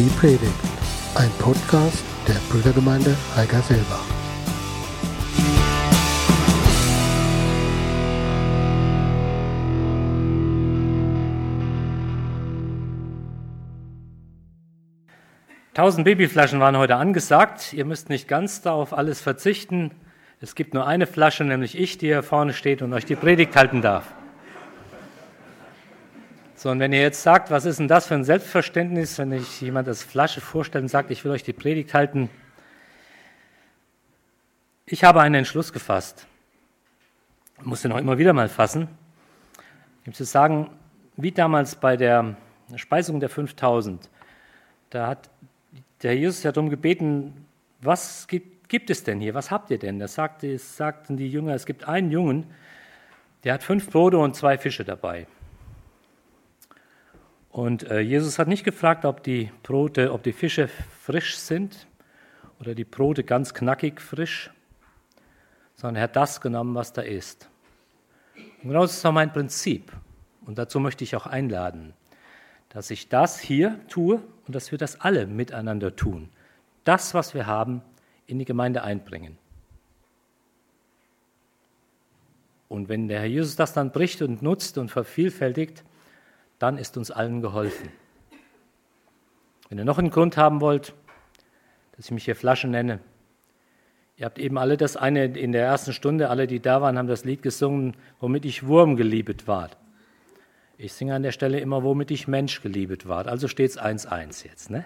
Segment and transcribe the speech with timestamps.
[0.00, 0.40] Die Predigt,
[1.14, 4.06] ein Podcast der Brüdergemeinde Heigerselbach.
[15.74, 17.74] Tausend Babyflaschen waren heute angesagt.
[17.74, 19.90] Ihr müsst nicht ganz darauf alles verzichten.
[20.40, 23.54] Es gibt nur eine Flasche, nämlich ich, die hier vorne steht und euch die Predigt
[23.54, 24.14] halten darf.
[26.60, 29.62] So, und wenn ihr jetzt sagt, was ist denn das für ein Selbstverständnis, wenn ich
[29.62, 32.28] jemand als Flasche vorstellt und sagt, ich will euch die Predigt halten.
[34.84, 36.26] Ich habe einen Entschluss gefasst.
[37.60, 38.88] Ich muss den auch immer wieder mal fassen.
[40.04, 40.68] Ich muss sagen,
[41.16, 42.36] wie damals bei der
[42.76, 44.10] Speisung der 5000,
[44.90, 45.30] da hat
[46.02, 47.46] der Jesus ja darum gebeten,
[47.80, 49.32] was gibt, gibt, es denn hier?
[49.32, 49.98] Was habt ihr denn?
[49.98, 52.44] Da sagte, sagten die Jünger, es gibt einen Jungen,
[53.44, 55.26] der hat fünf Brote und zwei Fische dabei.
[57.50, 61.86] Und äh, Jesus hat nicht gefragt, ob die Brote, ob die Fische frisch sind
[62.60, 64.50] oder die Brote ganz knackig frisch,
[65.74, 67.48] sondern er hat das genommen, was da ist.
[68.62, 69.92] Und genau das ist auch mein Prinzip.
[70.46, 71.92] Und dazu möchte ich auch einladen,
[72.68, 76.28] dass ich das hier tue und dass wir das alle miteinander tun.
[76.84, 77.82] Das, was wir haben,
[78.26, 79.36] in die Gemeinde einbringen.
[82.68, 85.82] Und wenn der Herr Jesus das dann bricht und nutzt und vervielfältigt,
[86.60, 87.90] dann ist uns allen geholfen.
[89.68, 90.94] Wenn ihr noch einen Grund haben wollt,
[91.96, 93.00] dass ich mich hier Flasche nenne,
[94.16, 97.08] ihr habt eben alle das eine in der ersten Stunde, alle, die da waren, haben
[97.08, 99.76] das Lied gesungen, womit ich Wurm geliebet ward.
[100.76, 103.26] Ich singe an der Stelle immer, womit ich Mensch geliebet ward.
[103.26, 104.84] Also steht es 1-1 jetzt, ne?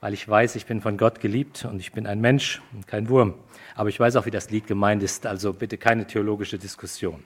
[0.00, 3.08] Weil ich weiß, ich bin von Gott geliebt und ich bin ein Mensch und kein
[3.08, 3.34] Wurm.
[3.74, 7.22] Aber ich weiß auch, wie das Lied gemeint ist, also bitte keine theologische Diskussion.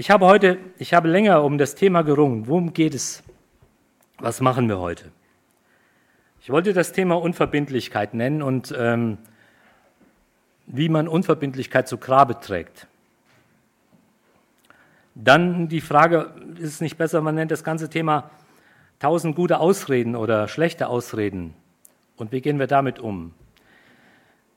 [0.00, 2.46] Ich habe heute, ich habe länger um das Thema gerungen.
[2.46, 3.22] Worum geht es?
[4.18, 5.12] Was machen wir heute?
[6.40, 9.18] Ich wollte das Thema Unverbindlichkeit nennen und ähm,
[10.64, 12.86] wie man Unverbindlichkeit zu Grabe trägt.
[15.14, 18.30] Dann die Frage, ist es nicht besser, man nennt das ganze Thema
[19.00, 21.52] tausend gute Ausreden oder schlechte Ausreden.
[22.16, 23.34] Und wie gehen wir damit um?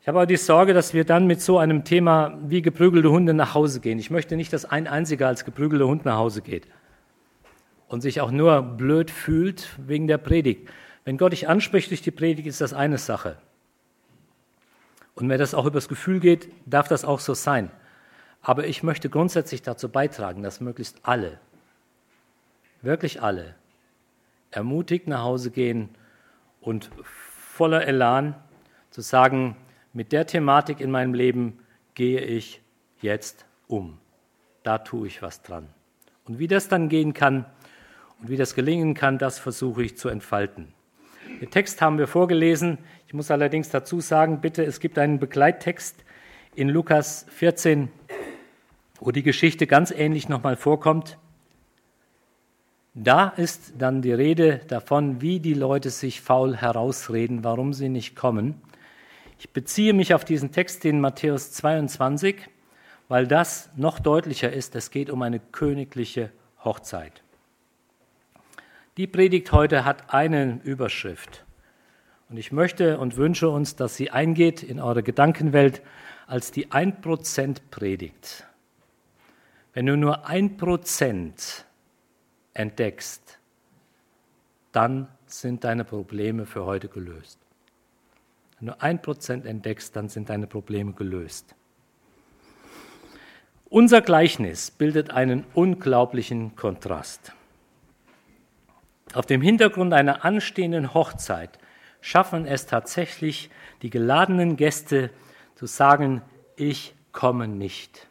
[0.03, 3.33] Ich habe aber die Sorge, dass wir dann mit so einem Thema wie geprügelte Hunde
[3.33, 3.99] nach Hause gehen.
[3.99, 6.67] Ich möchte nicht, dass ein einziger als geprügelter Hund nach Hause geht
[7.87, 10.69] und sich auch nur blöd fühlt wegen der Predigt.
[11.05, 13.37] Wenn Gott dich anspricht durch die Predigt, ist das eine Sache.
[15.15, 17.71] Und wenn das auch übers Gefühl geht, darf das auch so sein.
[18.41, 21.39] Aber ich möchte grundsätzlich dazu beitragen, dass möglichst alle,
[22.81, 23.55] wirklich alle,
[24.51, 25.87] ermutigt nach Hause gehen
[26.59, 28.35] und voller Elan
[28.91, 29.55] zu sagen,
[29.93, 31.59] mit der Thematik in meinem Leben
[31.93, 32.61] gehe ich
[33.01, 33.99] jetzt um.
[34.63, 35.67] Da tue ich was dran.
[36.25, 37.45] Und wie das dann gehen kann
[38.19, 40.73] und wie das gelingen kann, das versuche ich zu entfalten.
[41.41, 42.77] Den Text haben wir vorgelesen.
[43.07, 46.03] Ich muss allerdings dazu sagen, bitte, es gibt einen Begleittext
[46.55, 47.89] in Lukas 14,
[48.99, 51.17] wo die Geschichte ganz ähnlich nochmal vorkommt.
[52.95, 58.15] Da ist dann die Rede davon, wie die Leute sich faul herausreden, warum sie nicht
[58.15, 58.61] kommen.
[59.43, 62.49] Ich beziehe mich auf diesen Text in Matthäus 22,
[63.09, 64.73] weil das noch deutlicher ist.
[64.73, 66.31] Es geht um eine königliche
[66.63, 67.21] Hochzeit.
[68.95, 71.43] Die Predigt heute hat eine Überschrift.
[72.29, 75.81] Und ich möchte und wünsche uns, dass sie eingeht in eure Gedankenwelt
[76.25, 78.47] als die 1% Predigt.
[79.73, 81.63] Wenn du nur 1%
[82.53, 83.39] entdeckst,
[84.71, 87.42] dann sind deine Probleme für heute gelöst.
[88.63, 91.53] Wenn du ein Prozent entdeckst, dann sind deine Probleme gelöst.
[93.65, 97.33] Unser Gleichnis bildet einen unglaublichen Kontrast.
[99.13, 101.59] Auf dem Hintergrund einer anstehenden Hochzeit
[101.99, 103.49] schaffen es tatsächlich
[103.81, 105.09] die geladenen Gäste
[105.55, 106.21] zu sagen,
[106.55, 108.07] ich komme nicht.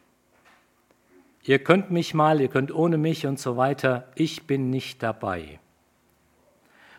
[1.45, 5.59] Ihr könnt mich mal, ihr könnt ohne mich und so weiter, ich bin nicht dabei.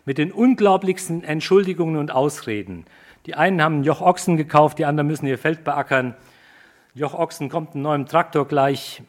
[0.03, 2.85] Mit den unglaublichsten Entschuldigungen und Ausreden
[3.25, 6.15] die einen haben ein Joch Ochsen gekauft, die anderen müssen ihr Feld beackern.
[6.93, 9.01] Joch Ochsen kommt einen neuen Traktor gleich.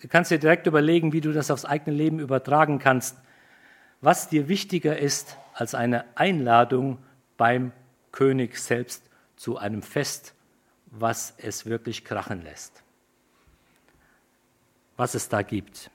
[0.00, 3.16] Du kannst dir direkt überlegen, wie du das aufs eigene Leben übertragen kannst.
[4.00, 6.98] Was dir wichtiger ist als eine Einladung
[7.36, 7.72] beim
[8.12, 9.02] König selbst
[9.36, 10.34] zu einem Fest,
[10.86, 12.82] was es wirklich krachen lässt.
[14.96, 15.90] Was es da gibt.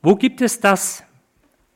[0.00, 1.02] Wo gibt es das,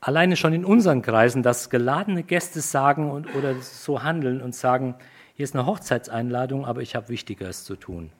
[0.01, 4.95] alleine schon in unseren Kreisen, dass geladene Gäste sagen und, oder so handeln und sagen,
[5.35, 8.11] hier ist eine Hochzeitseinladung, aber ich habe Wichtigeres zu tun.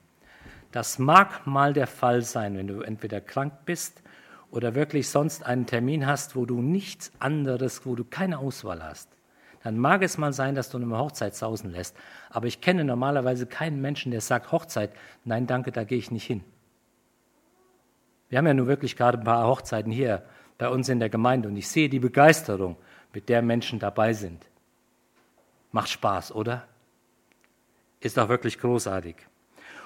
[0.72, 4.01] Das mag mal der Fall sein, wenn du entweder krank bist
[4.51, 9.10] oder wirklich sonst einen Termin hast, wo du nichts anderes, wo du keine Auswahl hast,
[9.63, 11.95] dann mag es mal sein, dass du eine Hochzeit sausen lässt.
[12.30, 14.92] Aber ich kenne normalerweise keinen Menschen, der sagt, Hochzeit,
[15.25, 16.44] nein, danke, da gehe ich nicht hin.
[18.30, 20.24] Wir haben ja nun wirklich gerade ein paar Hochzeiten hier
[20.62, 22.75] bei uns in der Gemeinde und ich sehe die Begeisterung,
[23.13, 24.46] mit der Menschen dabei sind.
[25.72, 26.68] Macht Spaß, oder?
[28.00, 29.16] Ist doch wirklich großartig.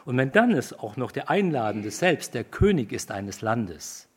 [0.04, 4.10] Und wenn dann es auch noch der Einladende selbst der König ist eines Landes,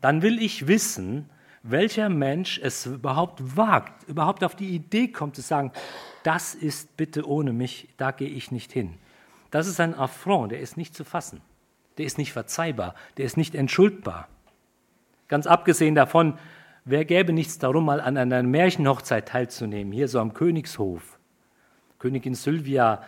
[0.00, 1.30] dann will ich wissen,
[1.62, 5.70] welcher Mensch es überhaupt wagt, überhaupt auf die Idee kommt zu sagen,
[6.24, 8.94] das ist bitte ohne mich, da gehe ich nicht hin.
[9.52, 11.42] Das ist ein Affront, der ist nicht zu fassen,
[11.96, 14.26] der ist nicht verzeihbar, der ist nicht entschuldbar.
[15.34, 16.38] Ganz abgesehen davon,
[16.84, 21.18] wer gäbe nichts darum, mal an einer Märchenhochzeit teilzunehmen, hier so am Königshof.
[21.98, 23.02] Königin Sylvia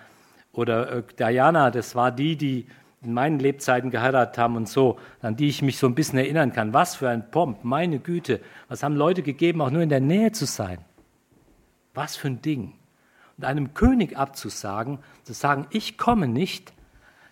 [0.51, 2.67] oder äh, Diana, das war die, die
[3.01, 6.53] in meinen Lebzeiten geheiratet haben und so, an die ich mich so ein bisschen erinnern
[6.53, 6.75] kann.
[6.75, 8.41] Was für ein Pomp, meine Güte.
[8.67, 10.79] Was haben Leute gegeben, auch nur in der Nähe zu sein?
[11.95, 12.73] Was für ein Ding.
[13.37, 16.73] Und einem König abzusagen, zu sagen, ich komme nicht,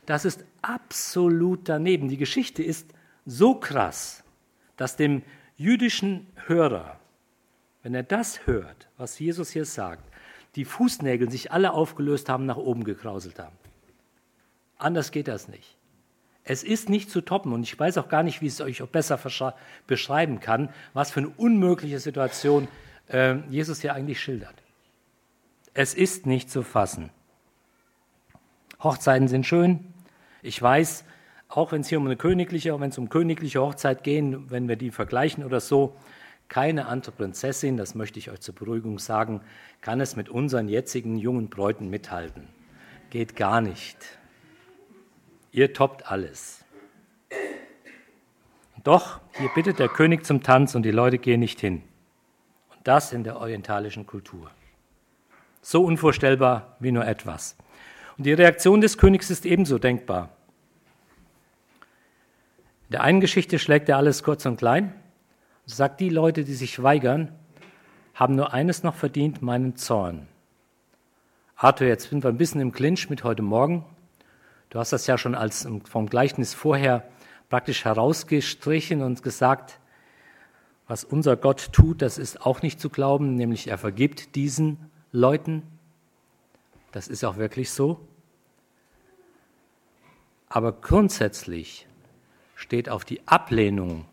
[0.07, 2.09] das ist absolut daneben.
[2.09, 2.95] Die Geschichte ist
[3.27, 4.24] so krass,
[4.77, 5.23] dass dem
[5.57, 6.99] jüdischen Hörer,
[7.83, 10.05] wenn er das hört, was Jesus hier sagt,
[10.57, 13.57] die Fußnägel sich alle aufgelöst haben, nach oben gekrauselt haben.
[14.79, 15.77] Anders geht das nicht.
[16.45, 18.83] Es ist nicht zu toppen und ich weiß auch gar nicht, wie ich es euch
[18.91, 19.19] besser
[19.87, 22.69] beschreiben kann, was für eine unmögliche Situation
[23.09, 24.55] äh, Jesus hier eigentlich schildert.
[25.73, 27.11] Es ist nicht zu fassen.
[28.83, 29.81] Hochzeiten sind schön.
[30.43, 31.05] Ich weiß,
[31.57, 34.77] auch wenn es hier um eine königliche, wenn es um königliche Hochzeit geht, wenn wir
[34.77, 35.97] die vergleichen oder so,
[36.49, 39.41] keine andere Prinzessin, das möchte ich euch zur Beruhigung sagen,
[39.81, 42.49] kann es mit unseren jetzigen jungen Bräuten mithalten.
[43.11, 43.97] Geht gar nicht.
[45.53, 46.65] Ihr toppt alles.
[48.83, 51.83] Doch, hier bittet der König zum Tanz und die Leute gehen nicht hin.
[52.71, 54.51] Und das in der orientalischen Kultur.
[55.63, 57.57] So unvorstellbar wie nur etwas.
[58.19, 60.31] Und die Reaktion des Königs ist ebenso denkbar.
[62.95, 64.95] Der einen Geschichte schlägt er alles kurz und klein
[65.67, 67.33] sagt, die Leute, die sich weigern,
[68.15, 70.29] haben nur eines noch verdient, meinen Zorn.
[71.57, 73.85] Arthur, jetzt sind wir ein bisschen im Clinch mit heute Morgen.
[74.71, 77.03] Du hast das ja schon als vom Gleichnis vorher
[77.49, 79.81] praktisch herausgestrichen und gesagt,
[80.87, 84.79] was unser Gott tut, das ist auch nicht zu glauben, nämlich er vergibt diesen
[85.11, 85.65] Leuten.
[86.93, 88.07] Das ist auch wirklich so.
[90.49, 91.89] Aber grundsätzlich
[92.55, 94.07] steht auf die Ablehnung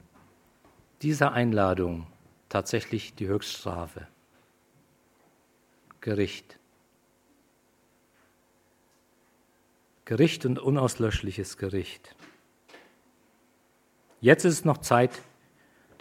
[1.02, 2.08] dieser Einladung
[2.50, 4.08] tatsächlich die Höchststrafe.
[6.02, 6.58] Gericht.
[10.06, 12.16] Gericht und unauslöschliches Gericht.
[14.20, 15.22] Jetzt ist es noch Zeit,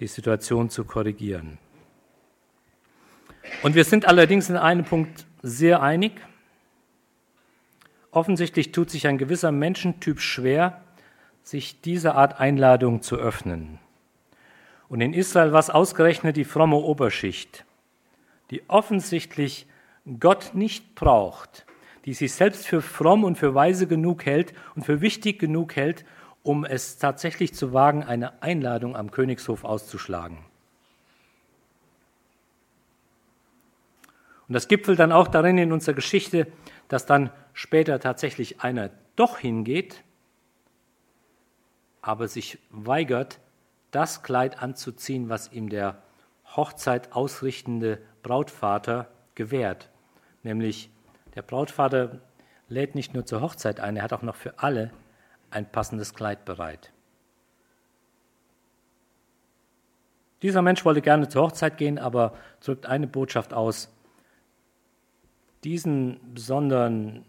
[0.01, 1.59] die Situation zu korrigieren.
[3.63, 6.13] Und wir sind allerdings in einem Punkt sehr einig.
[8.11, 10.83] Offensichtlich tut sich ein gewisser Menschentyp schwer,
[11.43, 13.79] sich dieser Art Einladung zu öffnen.
[14.89, 17.65] Und in Israel war es ausgerechnet die fromme Oberschicht,
[18.51, 19.67] die offensichtlich
[20.19, 21.67] Gott nicht braucht,
[22.05, 26.05] die sich selbst für fromm und für weise genug hält und für wichtig genug hält,
[26.43, 30.39] um es tatsächlich zu wagen, eine Einladung am Königshof auszuschlagen.
[34.49, 36.49] Und das gipfelt dann auch darin in unserer Geschichte,
[36.89, 40.03] dass dann später tatsächlich einer doch hingeht,
[42.03, 43.41] aber sich weigert,
[43.91, 46.03] das Kleid anzuziehen, was ihm der
[46.57, 49.89] Hochzeit ausrichtende Brautvater gewährt,
[50.43, 50.91] nämlich
[51.35, 52.21] der Brautvater
[52.69, 54.91] lädt nicht nur zur Hochzeit ein, er hat auch noch für alle
[55.51, 56.93] ein passendes Kleid bereit.
[60.43, 63.95] Dieser Mensch wollte gerne zur Hochzeit gehen, aber drückt eine Botschaft aus.
[65.65, 67.27] Diesen besonderen,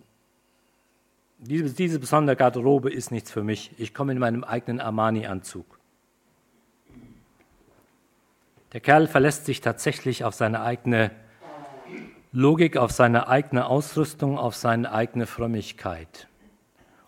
[1.41, 3.71] diese, diese besondere Garderobe ist nichts für mich.
[3.77, 5.65] Ich komme in meinem eigenen Armani-Anzug.
[8.73, 11.11] Der Kerl verlässt sich tatsächlich auf seine eigene
[12.33, 16.29] Logik auf seine eigene Ausrüstung, auf seine eigene Frömmigkeit.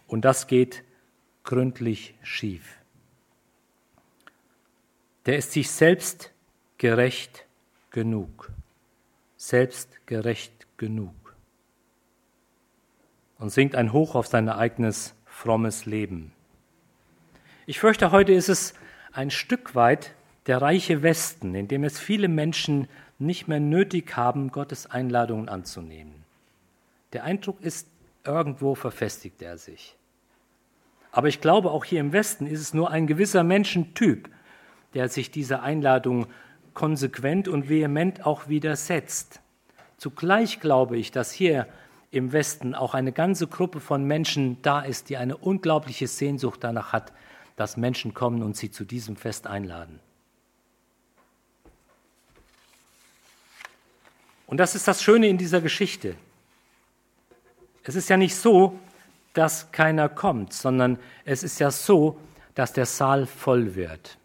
[0.06, 0.84] Und das geht
[1.44, 2.78] gründlich schief.
[5.25, 6.32] Der ist sich selbst
[6.78, 7.46] gerecht
[7.90, 8.52] genug.
[9.38, 11.23] Selbstgerecht genug.
[13.40, 16.32] Und singt ein Hoch auf sein eigenes frommes Leben.
[17.66, 18.74] Ich fürchte, heute ist es
[19.12, 20.13] ein Stück weit
[20.48, 22.88] der reiche Westen, in dem es viele Menschen
[23.20, 26.25] nicht mehr nötig haben, Gottes Einladungen anzunehmen.
[27.13, 27.88] Der Eindruck ist,
[28.25, 29.96] irgendwo verfestigt er sich.
[31.12, 34.30] Aber ich glaube, auch hier im Westen ist es nur ein gewisser Menschentyp,
[34.94, 36.28] der sich dieser Einladung
[36.74, 39.40] konsequent und vehement auch widersetzt.
[39.98, 41.68] Zugleich glaube ich, dass hier
[42.13, 46.93] im Westen auch eine ganze Gruppe von Menschen da ist, die eine unglaubliche Sehnsucht danach
[46.93, 47.12] hat,
[47.55, 50.00] dass Menschen kommen und sie zu diesem Fest einladen.
[54.46, 56.15] Und das ist das Schöne in dieser Geschichte.
[57.84, 58.77] Es ist ja nicht so,
[59.34, 62.20] dass keiner kommt, sondern es ist ja so,
[62.53, 64.20] dass der Saal voll wird.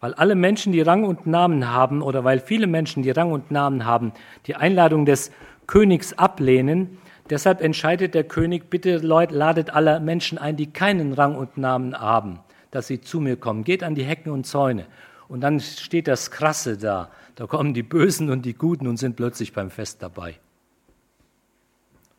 [0.00, 3.52] Weil alle Menschen, die Rang und Namen haben, oder weil viele Menschen, die Rang und
[3.52, 4.12] Namen haben,
[4.46, 5.30] die Einladung des
[5.66, 6.98] Königs ablehnen,
[7.30, 11.98] deshalb entscheidet der König, bitte Leute, ladet alle Menschen ein, die keinen Rang und Namen
[11.98, 12.40] haben,
[12.70, 13.64] dass sie zu mir kommen.
[13.64, 14.86] Geht an die Hecken und Zäune.
[15.28, 17.10] Und dann steht das Krasse da.
[17.36, 20.38] Da kommen die Bösen und die Guten und sind plötzlich beim Fest dabei.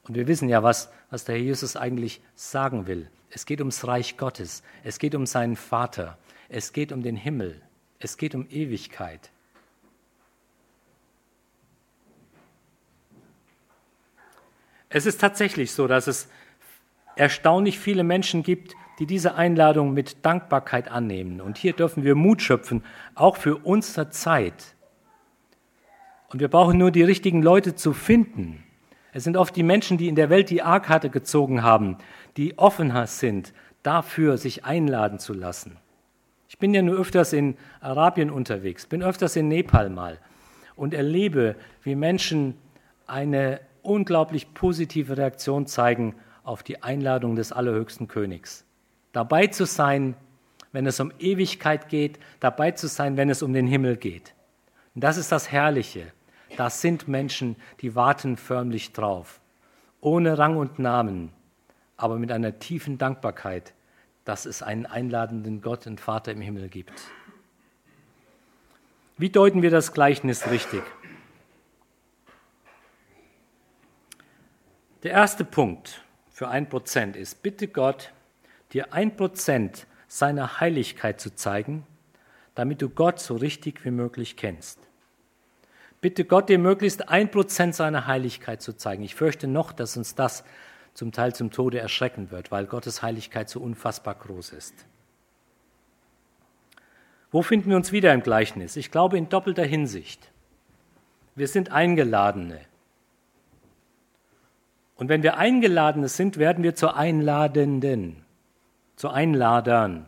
[0.07, 3.09] Und wir wissen ja, was, was der Herr Jesus eigentlich sagen will.
[3.29, 4.63] Es geht ums Reich Gottes.
[4.83, 6.17] Es geht um seinen Vater.
[6.49, 7.61] Es geht um den Himmel.
[7.99, 9.31] Es geht um Ewigkeit.
[14.95, 16.29] Es ist tatsächlich so, dass es
[17.15, 21.41] erstaunlich viele Menschen gibt, die diese Einladung mit Dankbarkeit annehmen.
[21.41, 22.83] Und hier dürfen wir Mut schöpfen,
[23.15, 24.75] auch für unsere Zeit.
[26.29, 28.63] Und wir brauchen nur die richtigen Leute zu finden,
[29.15, 31.97] es sind oft die Menschen, die in der Welt die A-Karte gezogen haben,
[32.35, 35.77] die offener sind, dafür sich einladen zu lassen.
[36.49, 40.17] Ich bin ja nur öfters in Arabien unterwegs, bin öfters in Nepal mal
[40.75, 42.55] und erlebe, wie Menschen
[43.05, 48.65] eine unglaublich positive Reaktion zeigen auf die Einladung des allerhöchsten Königs.
[49.11, 50.15] Dabei zu sein,
[50.71, 54.33] wenn es um Ewigkeit geht, dabei zu sein, wenn es um den Himmel geht.
[54.95, 56.11] Und das ist das Herrliche.
[56.57, 59.39] Das sind Menschen, die warten förmlich drauf,
[60.01, 61.29] ohne Rang und Namen,
[61.97, 63.73] aber mit einer tiefen Dankbarkeit,
[64.25, 66.93] dass es einen einladenden Gott und Vater im Himmel gibt.
[69.17, 70.83] Wie deuten wir das Gleichnis richtig?
[75.03, 78.13] Der erste Punkt für ein Prozent ist, bitte Gott,
[78.71, 81.85] dir ein Prozent seiner Heiligkeit zu zeigen,
[82.55, 84.79] damit du Gott so richtig wie möglich kennst.
[85.99, 89.03] Bitte Gott, dir möglichst ein Prozent seiner Heiligkeit zu zeigen.
[89.03, 90.45] Ich fürchte noch, dass uns das
[90.93, 94.73] zum Teil zum Tode erschrecken wird, weil Gottes Heiligkeit so unfassbar groß ist.
[97.31, 98.77] Wo finden wir uns wieder im Gleichnis?
[98.77, 100.29] Ich glaube in doppelter Hinsicht.
[101.35, 102.61] Wir sind Eingeladene.
[104.95, 108.23] Und wenn wir Eingeladene sind, werden wir zu Einladenden,
[108.95, 110.05] zu Einladern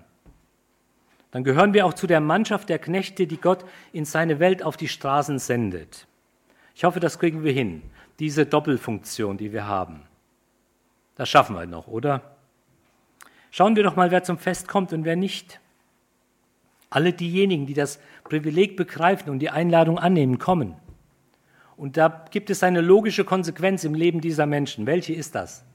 [1.36, 4.78] dann gehören wir auch zu der Mannschaft der Knechte, die Gott in seine Welt auf
[4.78, 6.08] die Straßen sendet.
[6.74, 7.82] Ich hoffe, das kriegen wir hin,
[8.20, 10.04] diese Doppelfunktion, die wir haben.
[11.16, 12.38] Das schaffen wir noch, oder?
[13.52, 15.60] Schauen wir doch mal, wer zum Fest kommt und wer nicht.
[16.90, 20.76] Alle diejenigen, die das Privileg begreifen und die Einladung annehmen, kommen.
[21.78, 24.86] Und da gibt es eine logische Konsequenz im Leben dieser Menschen.
[24.86, 25.66] Welche ist das?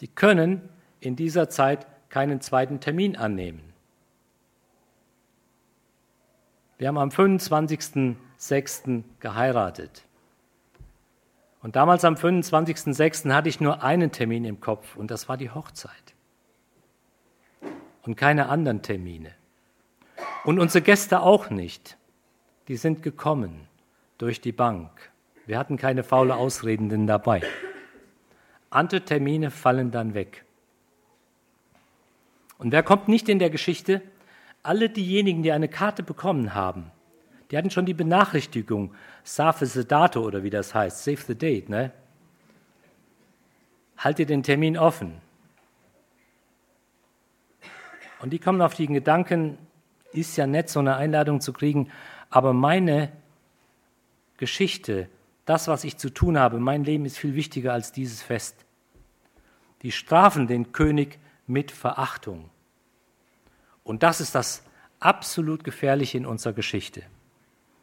[0.00, 0.68] Die können
[1.00, 3.72] in dieser Zeit keinen zweiten Termin annehmen.
[6.76, 9.04] Wir haben am 25.06.
[9.20, 10.04] geheiratet.
[11.62, 13.32] Und damals am 25.06.
[13.32, 16.14] hatte ich nur einen Termin im Kopf und das war die Hochzeit.
[18.02, 19.30] Und keine anderen Termine.
[20.44, 21.96] Und unsere Gäste auch nicht.
[22.68, 23.68] Die sind gekommen
[24.18, 24.90] durch die Bank.
[25.46, 27.42] Wir hatten keine faule Ausredenden dabei.
[28.70, 30.44] Andere Termine fallen dann weg.
[32.58, 34.00] Und wer kommt nicht in der Geschichte?
[34.62, 36.90] Alle diejenigen, die eine Karte bekommen haben.
[37.50, 41.68] Die hatten schon die Benachrichtigung, save the dato oder wie das heißt, save the date,
[41.68, 41.92] ne?
[43.98, 45.20] Halte den Termin offen.
[48.20, 49.58] Und die kommen auf den Gedanken,
[50.14, 51.90] ist ja nett, so eine Einladung zu kriegen,
[52.30, 53.12] aber meine
[54.36, 55.08] Geschichte,
[55.44, 58.64] das, was ich zu tun habe, mein Leben ist viel wichtiger als dieses Fest.
[59.82, 62.50] Die strafen den König mit Verachtung.
[63.82, 64.64] Und das ist das
[64.98, 67.02] absolut Gefährliche in unserer Geschichte.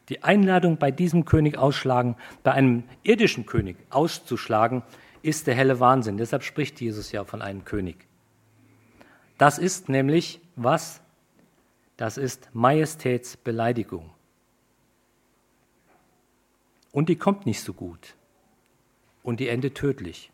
[0.09, 4.83] Die Einladung bei diesem König ausschlagen, bei einem irdischen König auszuschlagen,
[5.21, 6.17] ist der helle Wahnsinn.
[6.17, 8.07] Deshalb spricht Jesus ja von einem König.
[9.37, 11.00] Das ist nämlich was?
[12.01, 14.09] Das ist Majestätsbeleidigung.
[16.91, 18.15] Und die kommt nicht so gut.
[19.21, 20.31] Und die endet tödlich.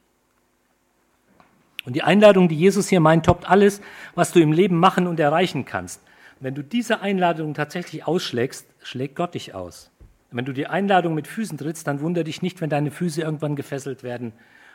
[1.83, 3.81] Und die Einladung, die Jesus hier meint, toppt alles,
[4.15, 6.01] was du im Leben machen und erreichen kannst.
[6.39, 9.91] wenn du diese Einladung tatsächlich ausschlägst, schlägt Gott dich aus.
[10.31, 13.57] wenn du die Einladung mit Füßen trittst, dann wundere dich nicht, wenn deine Füße irgendwann
[13.57, 14.31] gefesselt werden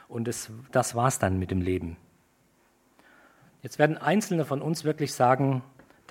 [0.08, 1.96] und das, das war's dann mit dem Leben.
[3.62, 5.62] Jetzt werden Einzelne von uns wirklich sagen,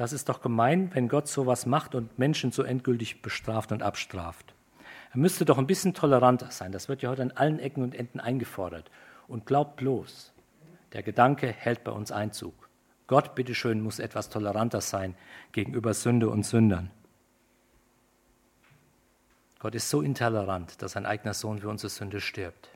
[0.01, 4.55] das ist doch gemein, wenn Gott sowas macht und Menschen so endgültig bestraft und abstraft.
[5.12, 6.72] Er müsste doch ein bisschen toleranter sein.
[6.72, 8.89] Das wird ja heute an allen Ecken und Enden eingefordert.
[9.27, 10.34] Und glaubt bloß,
[10.93, 12.67] der Gedanke hält bei uns Einzug.
[13.05, 15.13] Gott, bitteschön, muss etwas toleranter sein
[15.51, 16.89] gegenüber Sünde und Sündern.
[19.60, 22.72] Gott ist so intolerant, dass sein eigener Sohn für unsere Sünde stirbt.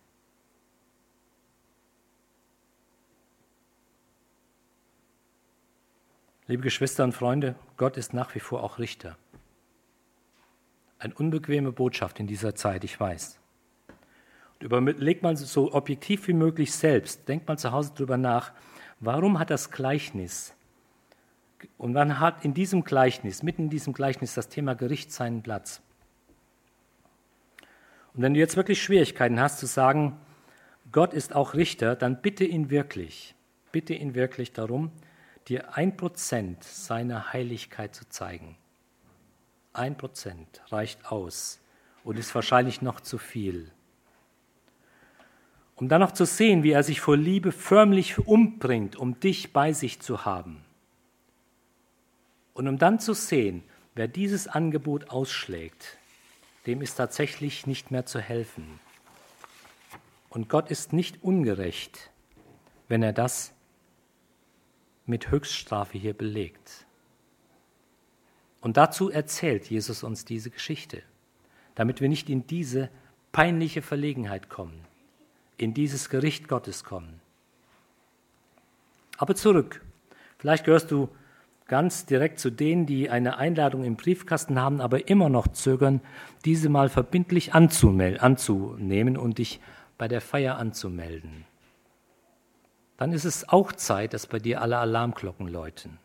[6.47, 9.17] Liebe Geschwister und Freunde, Gott ist nach wie vor auch Richter.
[10.99, 13.39] Eine unbequeme Botschaft in dieser Zeit, ich weiß.
[14.59, 18.51] Und überlegt man so objektiv wie möglich selbst, denkt man zu Hause darüber nach,
[18.99, 20.53] warum hat das Gleichnis
[21.79, 25.81] und wann hat in diesem Gleichnis, mitten in diesem Gleichnis das Thema Gericht seinen Platz?
[28.13, 30.19] Und wenn du jetzt wirklich Schwierigkeiten hast zu sagen,
[30.91, 33.33] Gott ist auch Richter, dann bitte ihn wirklich,
[33.71, 34.91] bitte ihn wirklich darum,
[35.47, 38.57] dir ein Prozent seiner Heiligkeit zu zeigen.
[39.73, 41.59] Ein Prozent reicht aus
[42.03, 43.71] und ist wahrscheinlich noch zu viel.
[45.75, 49.73] Um dann noch zu sehen, wie er sich vor Liebe förmlich umbringt, um dich bei
[49.73, 50.63] sich zu haben.
[52.53, 55.97] Und um dann zu sehen, wer dieses Angebot ausschlägt,
[56.65, 58.79] dem ist tatsächlich nicht mehr zu helfen.
[60.29, 62.11] Und Gott ist nicht ungerecht,
[62.87, 63.54] wenn er das
[65.05, 66.85] mit Höchststrafe hier belegt.
[68.61, 71.03] Und dazu erzählt Jesus uns diese Geschichte,
[71.75, 72.89] damit wir nicht in diese
[73.31, 74.79] peinliche Verlegenheit kommen,
[75.57, 77.21] in dieses Gericht Gottes kommen.
[79.17, 79.83] Aber zurück.
[80.37, 81.09] Vielleicht gehörst du
[81.67, 86.01] ganz direkt zu denen, die eine Einladung im Briefkasten haben, aber immer noch zögern,
[86.43, 89.59] diese mal verbindlich anzunehmen und dich
[89.97, 91.45] bei der Feier anzumelden
[92.97, 95.99] dann ist es auch Zeit, dass bei dir alle Alarmglocken läuten.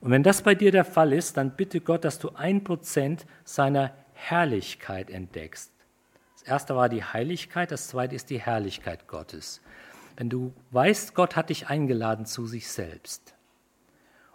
[0.00, 3.26] Und wenn das bei dir der Fall ist, dann bitte Gott, dass du ein Prozent
[3.44, 5.72] seiner Herrlichkeit entdeckst.
[6.34, 9.60] Das erste war die Heiligkeit, das zweite ist die Herrlichkeit Gottes.
[10.16, 13.34] Wenn du weißt, Gott hat dich eingeladen zu sich selbst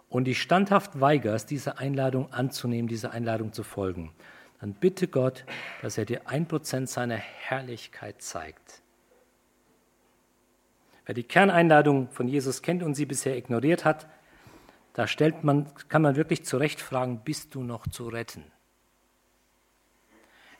[0.08, 4.12] und dich standhaft weigerst, diese Einladung anzunehmen, diese Einladung zu folgen,
[4.60, 5.44] dann bitte Gott,
[5.82, 8.82] dass er dir ein Prozent seiner Herrlichkeit zeigt.
[11.06, 14.08] Wer die Kerneinladung von Jesus kennt und sie bisher ignoriert hat,
[14.92, 18.44] da stellt man, kann man wirklich zu Recht fragen, bist du noch zu retten?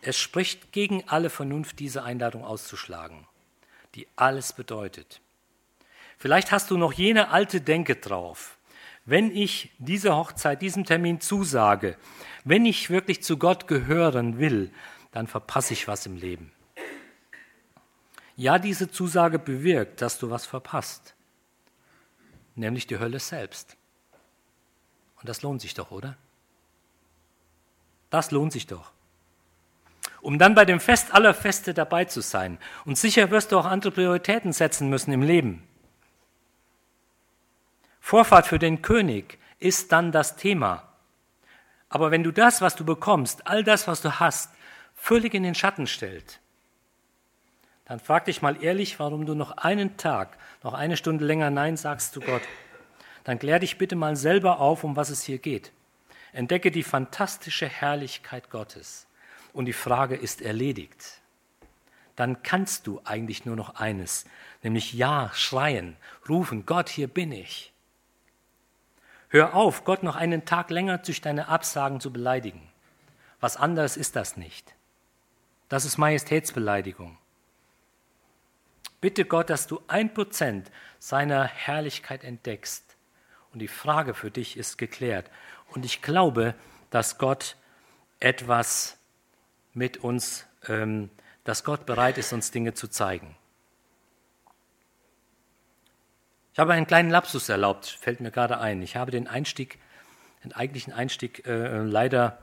[0.03, 3.27] Es spricht gegen alle Vernunft, diese Einladung auszuschlagen,
[3.97, 5.21] die alles bedeutet.
[6.17, 8.57] Vielleicht hast du noch jene alte Denke drauf.
[9.05, 11.97] Wenn ich diese Hochzeit, diesem Termin zusage,
[12.45, 14.71] wenn ich wirklich zu Gott gehören will,
[15.11, 16.53] dann verpasse ich was im Leben.
[18.37, 21.15] Ja, diese Zusage bewirkt, dass du was verpasst,
[22.55, 23.77] nämlich die Hölle selbst.
[25.19, 26.17] Und das lohnt sich doch, oder?
[28.11, 28.93] Das lohnt sich doch.
[30.21, 32.59] Um dann bei dem Fest aller Feste dabei zu sein.
[32.85, 35.67] Und sicher wirst du auch andere Prioritäten setzen müssen im Leben.
[38.01, 40.93] Vorfahrt für den König ist dann das Thema.
[41.89, 44.51] Aber wenn du das, was du bekommst, all das, was du hast,
[44.95, 46.41] völlig in den Schatten stellst,
[47.87, 51.77] dann frag dich mal ehrlich, warum du noch einen Tag, noch eine Stunde länger Nein
[51.77, 52.43] sagst zu Gott.
[53.25, 55.73] Dann klär dich bitte mal selber auf, um was es hier geht.
[56.33, 59.07] Entdecke die fantastische Herrlichkeit Gottes.
[59.53, 61.21] Und die Frage ist erledigt.
[62.17, 64.25] Dann kannst du eigentlich nur noch eines,
[64.63, 65.97] nämlich Ja schreien,
[66.29, 67.73] rufen, Gott, hier bin ich.
[69.29, 72.69] Hör auf, Gott noch einen Tag länger durch deine Absagen zu beleidigen.
[73.39, 74.75] Was anderes ist das nicht.
[75.69, 77.19] Das ist Majestätsbeleidigung.
[79.07, 82.97] Bitte Gott, dass du ein Prozent seiner Herrlichkeit entdeckst.
[83.53, 85.31] Und die Frage für dich ist geklärt.
[85.69, 86.57] Und ich glaube,
[86.91, 87.55] dass Gott
[88.19, 88.99] etwas
[89.75, 91.09] mit uns, ähm,
[91.45, 93.37] dass Gott bereit ist, uns Dinge zu zeigen.
[96.53, 98.83] Ich habe einen kleinen Lapsus erlaubt, fällt mir gerade ein.
[98.83, 99.79] Ich habe den Einstieg,
[100.43, 102.39] den eigentlichen Einstieg äh, leider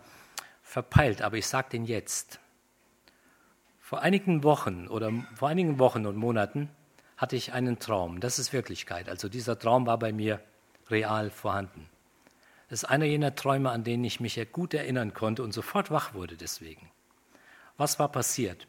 [0.62, 2.39] verpeilt, aber ich sage den jetzt.
[3.93, 6.67] Vor einigen Wochen oder vor einigen Wochen und Monaten
[7.15, 8.21] hatte ich einen Traum.
[8.21, 9.08] Das ist Wirklichkeit.
[9.08, 10.39] Also dieser Traum war bei mir
[10.89, 11.88] real vorhanden.
[12.69, 16.15] Das ist einer jener Träume, an denen ich mich gut erinnern konnte und sofort wach
[16.15, 16.89] wurde deswegen.
[17.77, 18.65] Was war passiert?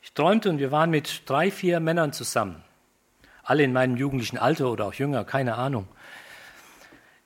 [0.00, 2.62] Ich träumte und wir waren mit drei, vier Männern zusammen.
[3.42, 5.88] Alle in meinem jugendlichen Alter oder auch jünger, keine Ahnung.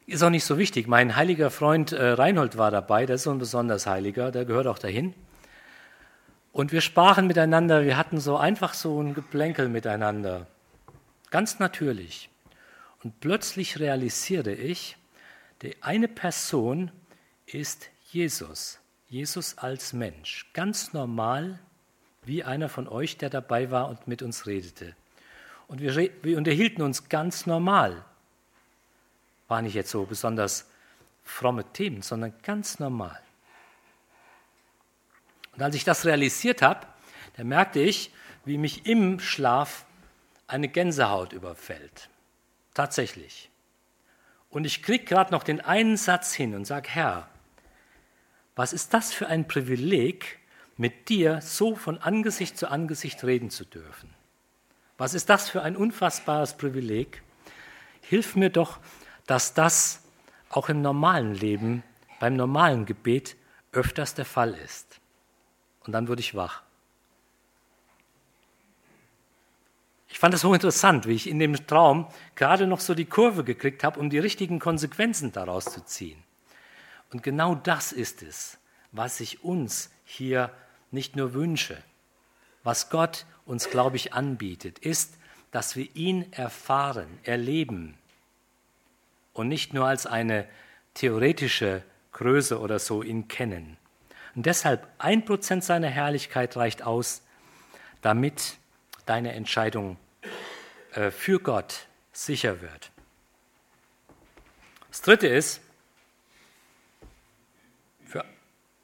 [0.07, 0.89] Ist auch nicht so wichtig.
[0.89, 4.67] Mein heiliger Freund äh, Reinhold war dabei, der ist so ein besonders heiliger, der gehört
[4.67, 5.13] auch dahin.
[6.55, 10.47] Und wir sprachen miteinander, wir hatten so einfach so ein Geplänkel miteinander.
[11.31, 12.31] Ganz natürlich.
[13.03, 14.97] Und plötzlich realisierte ich,
[15.63, 16.93] die eine Person
[17.45, 18.79] ist Jesus.
[19.09, 20.49] Jesus als Mensch.
[20.53, 21.59] Ganz normal,
[22.23, 24.95] wie einer von euch, der dabei war und mit uns redete.
[25.67, 28.05] Und wir, wir unterhielten uns ganz normal.
[29.49, 30.71] War nicht jetzt so besonders
[31.25, 33.24] fromme Themen, sondern ganz normal.
[35.57, 36.87] Und als ich das realisiert habe,
[37.37, 38.13] da merkte ich,
[38.45, 39.85] wie mich im Schlaf
[40.47, 42.09] eine Gänsehaut überfällt.
[42.75, 43.51] Tatsächlich.
[44.51, 47.29] Und ich kriege gerade noch den einen Satz hin und sage, Herr,
[48.57, 50.39] was ist das für ein Privileg,
[50.77, 54.15] mit dir so von Angesicht zu Angesicht reden zu dürfen?
[54.97, 57.23] Was ist das für ein unfassbares Privileg?
[58.03, 58.79] Hilf mir doch,
[59.27, 60.03] dass das
[60.51, 61.83] auch im normalen Leben,
[62.21, 63.37] beim normalen Gebet
[63.73, 65.01] öfters der Fall ist.
[65.87, 66.63] Und dann wurde ich wach.
[70.09, 73.83] Ich fand es hochinteressant, wie ich in dem Traum gerade noch so die Kurve gekriegt
[73.83, 76.23] habe, um die richtigen Konsequenzen daraus zu ziehen.
[77.13, 78.59] Und genau das ist es,
[78.93, 80.51] was ich uns hier
[80.93, 81.83] nicht nur wünsche,
[82.63, 85.19] was Gott uns, glaube ich, anbietet, ist,
[85.51, 87.99] dass wir ihn erfahren, erleben
[89.33, 90.49] und nicht nur als eine
[90.95, 93.77] theoretische Größe oder so ihn kennen.
[94.35, 97.23] Und deshalb ein Prozent seiner Herrlichkeit reicht aus,
[98.03, 98.57] damit
[99.07, 99.97] deine Entscheidung
[100.95, 102.91] äh, für Gott sicher wird.
[104.89, 105.61] Das Dritte ist,
[108.07, 108.25] für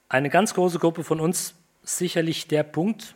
[0.09, 3.15] eine ganz große Gruppe von uns sicherlich der Punkt,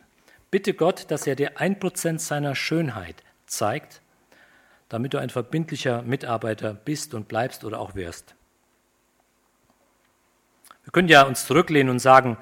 [0.51, 4.01] bitte Gott, dass er dir ein Prozent seiner Schönheit zeigt,
[4.89, 8.35] damit du ein verbindlicher Mitarbeiter bist und bleibst oder auch wirst.
[10.85, 12.37] Wir können ja uns zurücklehnen und sagen,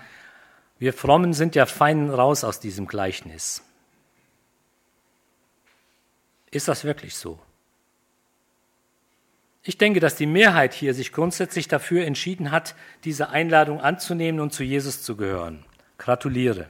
[0.78, 3.64] wir Frommen sind ja fein raus aus diesem Gleichnis.
[6.52, 7.40] Ist das wirklich so?
[9.64, 12.76] Ich denke, dass die Mehrheit hier sich grundsätzlich dafür entschieden hat,
[13.06, 15.64] diese Einladung anzunehmen und zu Jesus zu gehören.
[15.98, 16.70] Gratuliere.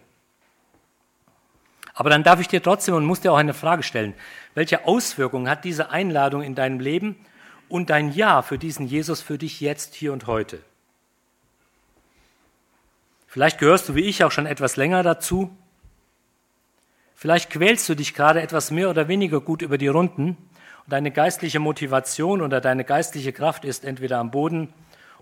[1.96, 4.14] Aber dann darf ich dir trotzdem und muss dir auch eine Frage stellen.
[4.54, 7.16] Welche Auswirkungen hat diese Einladung in deinem Leben
[7.68, 10.60] und dein Ja für diesen Jesus für dich jetzt, hier und heute?
[13.34, 15.50] Vielleicht gehörst du wie ich auch schon etwas länger dazu
[17.16, 20.38] Vielleicht quälst du dich gerade etwas mehr oder weniger gut über die Runden
[20.84, 24.72] und deine geistliche Motivation oder deine geistliche Kraft ist entweder am Boden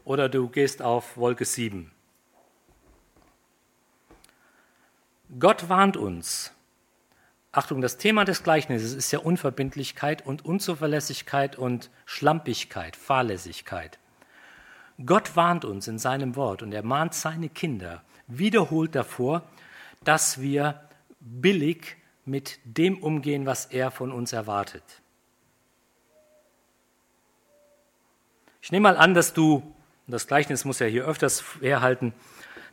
[0.03, 1.89] oder du gehst auf Wolke 7.
[5.39, 6.51] Gott warnt uns.
[7.53, 14.00] Achtung, das Thema des Gleichnisses ist ja Unverbindlichkeit und Unzuverlässigkeit und Schlampigkeit, Fahrlässigkeit.
[15.05, 19.43] Gott warnt uns in seinem Wort und er mahnt seine Kinder wiederholt davor,
[20.03, 20.81] dass wir
[21.19, 24.83] billig mit dem umgehen, was er von uns erwartet.
[28.61, 29.63] Ich nehme mal an, dass du,
[30.07, 32.13] das Gleichnis muss ja hier öfters herhalten,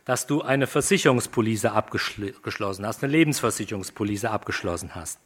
[0.05, 5.19] dass du eine Versicherungspolice abgeschlossen hast, eine Lebensversicherungspolice abgeschlossen hast.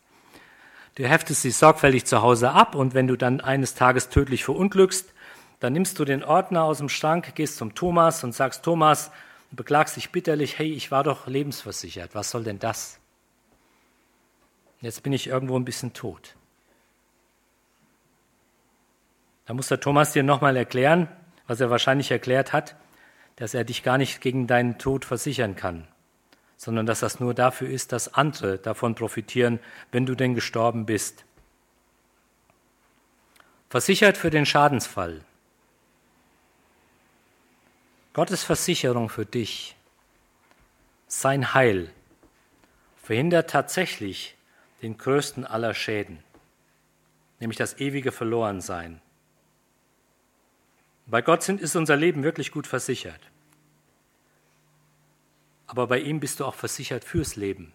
[0.95, 5.12] Du heftest sie sorgfältig zu Hause ab und wenn du dann eines Tages tödlich verunglückst,
[5.63, 9.11] dann nimmst du den Ordner aus dem Schrank, gehst zum Thomas und sagst, Thomas,
[9.51, 12.99] beklagst dich bitterlich, hey, ich war doch lebensversichert, was soll denn das?
[14.81, 16.35] Jetzt bin ich irgendwo ein bisschen tot.
[19.45, 21.07] Da muss der Thomas dir nochmal erklären,
[21.47, 22.75] was er wahrscheinlich erklärt hat,
[23.37, 25.87] dass er dich gar nicht gegen deinen Tod versichern kann,
[26.57, 29.61] sondern dass das nur dafür ist, dass andere davon profitieren,
[29.93, 31.23] wenn du denn gestorben bist.
[33.69, 35.21] Versichert für den Schadensfall.
[38.13, 39.75] Gottes Versicherung für dich,
[41.07, 41.91] sein Heil,
[43.01, 44.35] verhindert tatsächlich,
[44.83, 46.19] den größten aller Schäden,
[47.39, 49.01] nämlich das ewige Verlorensein.
[51.07, 53.19] Bei Gott ist unser Leben wirklich gut versichert.
[55.65, 57.73] Aber bei ihm bist du auch versichert fürs Leben.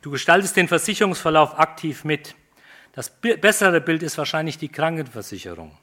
[0.00, 2.34] Du gestaltest den Versicherungsverlauf aktiv mit.
[2.92, 5.76] Das bessere Bild ist wahrscheinlich die Krankenversicherung.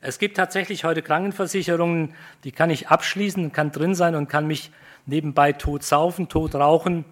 [0.00, 4.70] Es gibt tatsächlich heute Krankenversicherungen, die kann ich abschließen, kann drin sein und kann mich
[5.06, 7.04] nebenbei tot saufen, tot rauchen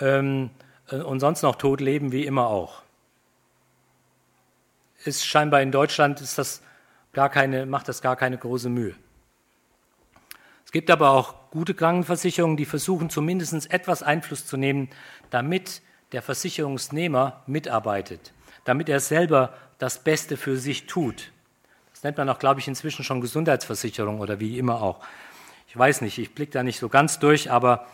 [0.00, 0.50] ähm,
[0.90, 2.82] äh, und sonst noch tot leben, wie immer auch.
[5.04, 6.62] Ist scheinbar in Deutschland ist das
[7.12, 8.94] gar keine, macht das gar keine große Mühe.
[10.64, 14.88] Es gibt aber auch gute Krankenversicherungen, die versuchen zumindest etwas Einfluss zu nehmen,
[15.30, 18.32] damit der Versicherungsnehmer mitarbeitet,
[18.64, 21.32] damit er selber das Beste für sich tut.
[22.04, 25.02] Nennt man auch, glaube ich, inzwischen schon Gesundheitsversicherung oder wie immer auch.
[25.68, 27.86] Ich weiß nicht, ich blicke da nicht so ganz durch, aber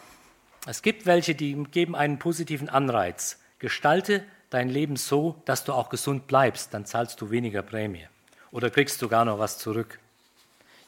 [0.66, 3.38] es gibt welche, die geben einen positiven Anreiz.
[3.60, 8.06] Gestalte dein Leben so, dass du auch gesund bleibst, dann zahlst du weniger Prämie
[8.50, 10.00] oder kriegst sogar noch was zurück.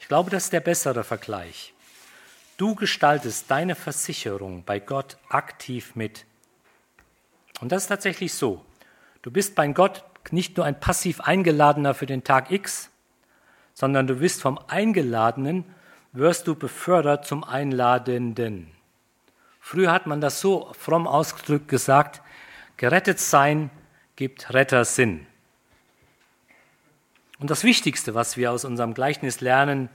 [0.00, 1.72] Ich glaube, das ist der bessere Vergleich.
[2.56, 6.26] Du gestaltest deine Versicherung bei Gott aktiv mit.
[7.60, 8.64] Und das ist tatsächlich so.
[9.22, 12.90] Du bist bei Gott nicht nur ein passiv Eingeladener für den Tag X,
[13.74, 15.64] sondern du bist vom Eingeladenen,
[16.12, 18.70] wirst du befördert zum Einladenden.
[19.60, 22.20] Früher hat man das so fromm ausgedrückt gesagt,
[22.76, 23.70] gerettet sein
[24.16, 25.26] gibt Retter Sinn.
[27.38, 29.88] Und das Wichtigste, was wir aus unserem Gleichnis lernen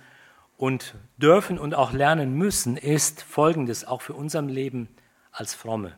[0.58, 4.90] und dürfen und auch lernen müssen, ist Folgendes, auch für unser Leben
[5.32, 5.98] als Fromme.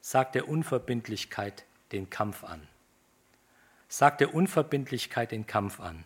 [0.00, 2.66] Sagt der Unverbindlichkeit den Kampf an.
[3.88, 6.04] Sagt der Unverbindlichkeit den Kampf an.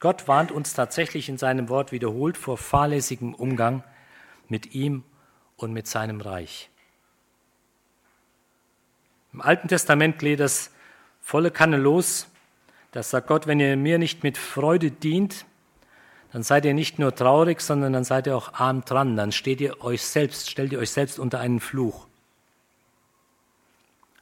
[0.00, 3.84] Gott warnt uns tatsächlich in seinem Wort wiederholt vor fahrlässigem Umgang
[4.48, 5.04] mit ihm
[5.56, 6.70] und mit seinem Reich.
[9.34, 10.72] Im Alten Testament geht das
[11.20, 12.28] volle Kanne los.
[12.92, 15.44] Das sagt Gott, wenn ihr mir nicht mit Freude dient,
[16.32, 19.16] dann seid ihr nicht nur traurig, sondern dann seid ihr auch arm dran.
[19.16, 22.06] Dann steht ihr euch selbst, stellt ihr euch selbst unter einen Fluch.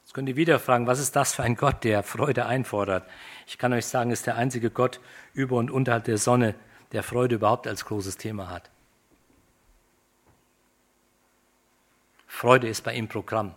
[0.09, 3.07] Jetzt könnt ihr wieder fragen, was ist das für ein Gott, der Freude einfordert?
[3.45, 4.99] Ich kann euch sagen, ist der einzige Gott
[5.35, 6.55] über und unterhalb der Sonne,
[6.93, 8.71] der Freude überhaupt als großes Thema hat.
[12.25, 13.53] Freude ist bei ihm Programm.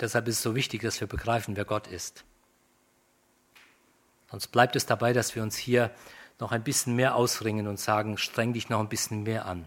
[0.00, 2.24] Deshalb ist es so wichtig, dass wir begreifen, wer Gott ist.
[4.30, 5.90] Sonst bleibt es dabei, dass wir uns hier
[6.40, 9.66] noch ein bisschen mehr ausringen und sagen, streng dich noch ein bisschen mehr an.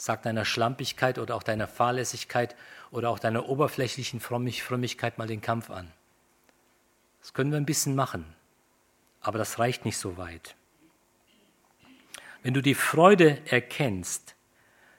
[0.00, 2.54] Sag deiner Schlampigkeit oder auch deiner Fahrlässigkeit
[2.92, 5.90] oder auch deiner oberflächlichen Frömmigkeit mal den Kampf an.
[7.20, 8.24] Das können wir ein bisschen machen,
[9.20, 10.54] aber das reicht nicht so weit.
[12.44, 14.36] Wenn du die Freude erkennst,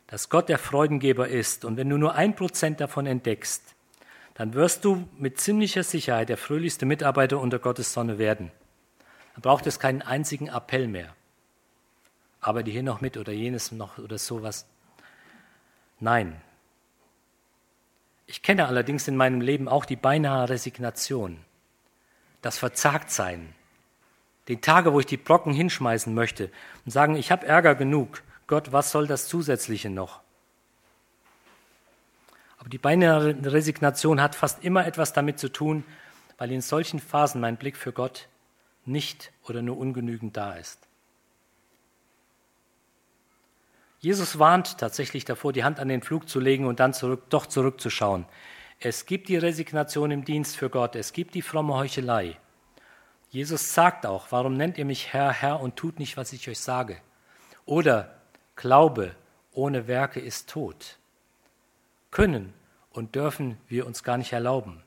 [0.07, 3.75] dass Gott der Freudengeber ist und wenn du nur ein Prozent davon entdeckst,
[4.33, 8.51] dann wirst du mit ziemlicher Sicherheit der fröhlichste Mitarbeiter unter Gottes Sonne werden.
[9.33, 11.15] Dann braucht es keinen einzigen Appell mehr.
[12.41, 14.67] Arbeite hier noch mit oder jenes noch oder sowas.
[15.99, 16.39] Nein.
[18.27, 21.37] Ich kenne allerdings in meinem Leben auch die beinahe Resignation,
[22.41, 23.53] das Verzagtsein,
[24.47, 26.51] die Tage, wo ich die Brocken hinschmeißen möchte
[26.85, 30.21] und sagen, ich habe Ärger genug, Gott, was soll das Zusätzliche noch?
[32.57, 35.83] Aber die beinahe Resignation hat fast immer etwas damit zu tun,
[36.37, 38.27] weil in solchen Phasen mein Blick für Gott
[38.85, 40.88] nicht oder nur ungenügend da ist.
[43.99, 47.45] Jesus warnt tatsächlich davor, die Hand an den Flug zu legen und dann zurück, doch
[47.45, 48.25] zurückzuschauen.
[48.79, 52.37] Es gibt die Resignation im Dienst für Gott, es gibt die fromme Heuchelei.
[53.29, 56.59] Jesus sagt auch, warum nennt ihr mich Herr, Herr und tut nicht, was ich euch
[56.59, 56.97] sage?
[57.65, 58.15] Oder
[58.55, 59.15] Glaube
[59.51, 60.97] ohne Werke ist tot.
[62.11, 62.53] Können
[62.91, 64.81] und dürfen wir uns gar nicht erlauben.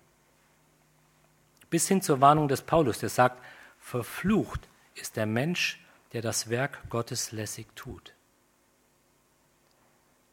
[1.71, 3.43] Bis hin zur Warnung des Paulus, der sagt,
[3.79, 5.81] verflucht ist der Mensch,
[6.13, 8.13] der das Werk Gottes lässig tut.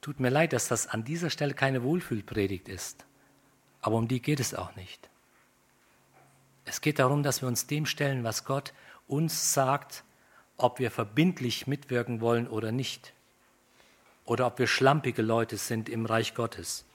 [0.09, 3.05] Tut mir leid, dass das an dieser Stelle keine Wohlfühlpredigt ist,
[3.79, 5.07] aber um die geht es auch nicht.
[6.65, 8.73] Es geht darum, dass wir uns dem stellen, was Gott
[9.07, 10.03] uns sagt,
[10.57, 13.13] ob wir verbindlich mitwirken wollen oder nicht
[14.25, 16.85] oder ob wir schlampige Leute sind im Reich Gottes.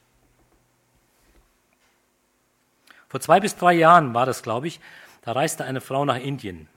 [3.07, 4.81] Vor zwei bis drei Jahren war das, glaube ich,
[5.23, 6.69] da reiste eine Frau nach Indien.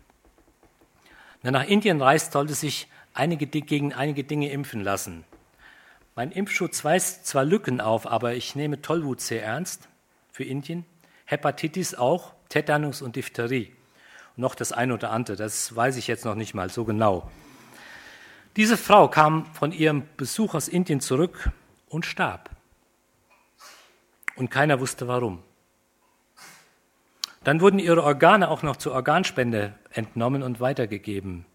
[1.41, 5.25] Wer nach Indien reist, sollte sich einige, gegen einige Dinge impfen lassen.
[6.17, 9.87] Mein Impfschutz weist zwar Lücken auf, aber ich nehme Tollwut sehr ernst
[10.31, 10.83] für Indien,
[11.25, 13.71] Hepatitis auch, Tetanus und Diphtherie.
[14.35, 17.29] Und noch das eine oder andere, das weiß ich jetzt noch nicht mal so genau.
[18.55, 21.51] Diese Frau kam von ihrem Besuch aus Indien zurück
[21.87, 22.49] und starb.
[24.35, 25.43] Und keiner wusste warum.
[27.43, 31.45] Dann wurden ihre Organe auch noch zur Organspende entnommen und weitergegeben,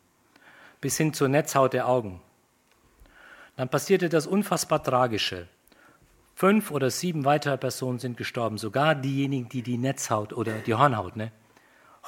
[0.81, 2.21] bis hin zur Netzhaut der Augen.
[3.57, 5.49] Dann passierte das unfassbar Tragische.
[6.35, 11.17] Fünf oder sieben weitere Personen sind gestorben, sogar diejenigen, die die Netzhaut oder die Hornhaut,
[11.17, 11.31] ne,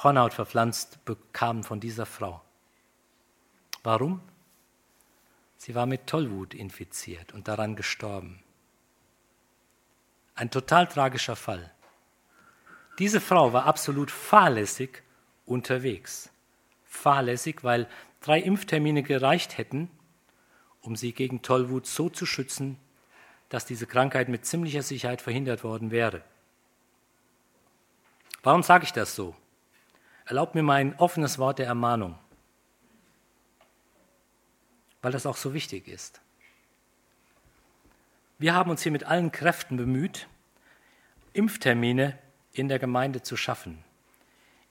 [0.03, 2.41] Hornhaut verpflanzt bekamen von dieser Frau.
[3.83, 4.21] Warum?
[5.57, 8.43] Sie war mit Tollwut infiziert und daran gestorben.
[10.33, 11.71] Ein total tragischer Fall.
[12.99, 15.01] Diese Frau war absolut fahrlässig
[15.45, 16.29] unterwegs.
[16.83, 17.87] Fahrlässig, weil
[18.21, 19.89] drei Impftermine gereicht hätten,
[20.85, 22.77] um sie gegen Tollwut so zu schützen,
[23.49, 26.23] dass diese Krankheit mit ziemlicher Sicherheit verhindert worden wäre.
[28.43, 29.35] Warum sage ich das so?
[30.25, 32.17] Erlaubt mir mal ein offenes Wort der Ermahnung.
[35.05, 36.19] weil das auch so wichtig ist.
[38.39, 40.27] Wir haben uns hier mit allen Kräften bemüht,
[41.33, 42.17] Impftermine
[42.53, 43.83] in der Gemeinde zu schaffen.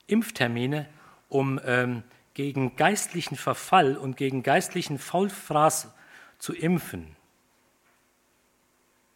[0.07, 0.89] Impftermine,
[1.29, 5.93] um ähm, gegen geistlichen Verfall und gegen geistlichen Faulfraß
[6.37, 7.15] zu impfen.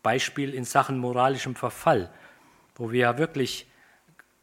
[0.01, 2.11] Beispiel in Sachen moralischem Verfall,
[2.75, 3.67] wo wir ja wirklich,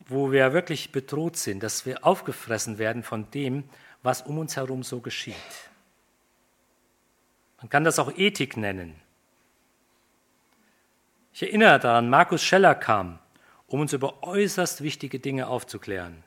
[0.06, 3.64] wo wir wirklich bedroht sind, dass wir aufgefressen werden von dem,
[4.02, 5.34] was um uns herum so geschieht.
[7.58, 9.00] Man kann das auch Ethik nennen.
[11.32, 13.18] Ich erinnere daran, Markus Scheller kam,
[13.66, 16.22] um uns über äußerst wichtige Dinge aufzuklären.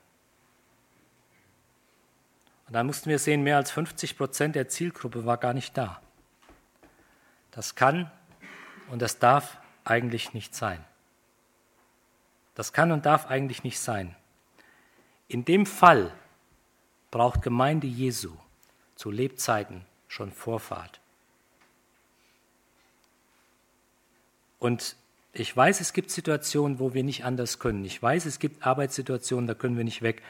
[2.67, 6.01] Und dann mussten wir sehen, mehr als 50 Prozent der Zielgruppe war gar nicht da.
[7.59, 8.09] Das kann
[8.89, 10.81] und das darf eigentlich nicht sein.
[12.55, 14.15] Das kann und darf eigentlich nicht sein.
[15.27, 16.13] In dem Fall
[17.11, 18.31] braucht Gemeinde Jesu
[18.95, 21.01] zu Lebzeiten schon Vorfahrt.
[24.59, 24.95] Und
[25.33, 27.83] ich weiß, es gibt Situationen, wo wir nicht anders können.
[27.83, 30.23] Ich weiß, es gibt Arbeitssituationen, da können wir nicht weg.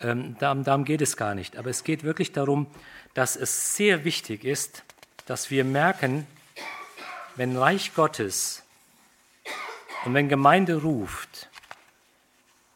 [0.00, 1.56] Ähm, darum, geht es gar nicht.
[1.56, 2.66] Aber es geht wirklich darum,
[3.14, 4.82] dass es sehr wichtig ist,
[5.24, 6.26] dass wir merken,
[7.38, 8.64] wenn Reich Gottes
[10.04, 11.48] und wenn Gemeinde ruft,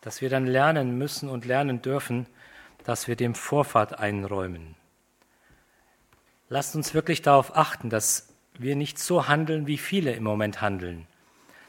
[0.02, 2.26] dass wir dann lernen müssen und lernen dürfen,
[2.84, 4.76] dass wir dem Vorfahrt einräumen.
[6.48, 11.08] Lasst uns wirklich darauf achten, dass wir nicht so handeln, wie viele im Moment handeln.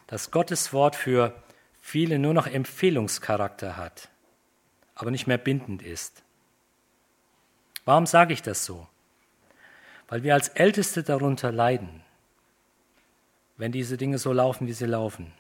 [0.06, 1.34] Dass Gottes Wort für
[1.82, 4.10] viele nur noch Empfehlungscharakter hat,
[4.94, 6.22] aber nicht mehr bindend ist.
[7.86, 8.88] Warum sage ich das so?
[10.10, 12.03] Weil wir als Älteste darunter leiden,
[13.58, 15.32] wenn diese Dinge so laufen, wie sie laufen.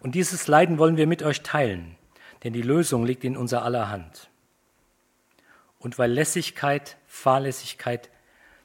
[0.00, 1.96] Und dieses Leiden wollen wir mit euch teilen,
[2.42, 4.30] denn die Lösung liegt in unser aller Hand.
[5.78, 8.10] Und weil Lässigkeit, Fahrlässigkeit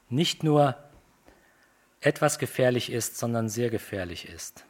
[0.08, 0.76] nicht nur
[2.00, 4.64] etwas gefährlich ist, sondern sehr gefährlich ist.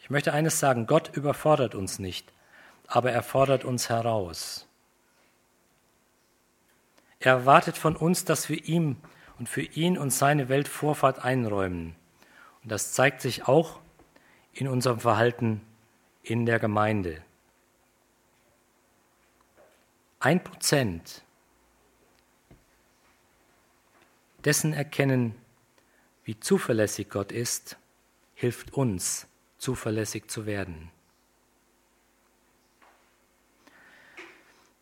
[0.00, 2.32] Ich möchte eines sagen, Gott überfordert uns nicht,
[2.86, 4.68] aber er fordert uns heraus.
[7.18, 8.96] Er erwartet von uns, dass wir ihm
[9.38, 11.96] und für ihn und seine Welt Vorfahrt einräumen.
[12.66, 13.78] Und das zeigt sich auch
[14.52, 15.60] in unserem Verhalten
[16.24, 17.22] in der Gemeinde.
[20.18, 21.22] Ein Prozent
[24.44, 25.36] dessen erkennen,
[26.24, 27.76] wie zuverlässig Gott ist,
[28.34, 30.90] hilft uns, zuverlässig zu werden.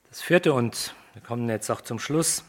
[0.08, 2.44] Das vierte und wir kommen jetzt auch zum Schluss.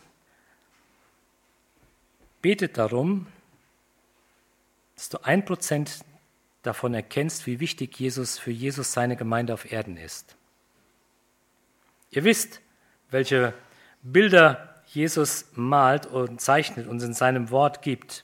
[2.41, 3.27] Betet darum,
[4.95, 5.99] dass du ein Prozent
[6.63, 10.35] davon erkennst, wie wichtig Jesus für Jesus seine Gemeinde auf Erden ist.
[12.09, 12.61] Ihr wisst,
[13.09, 13.53] welche
[14.01, 18.23] Bilder Jesus malt und zeichnet und in seinem Wort gibt.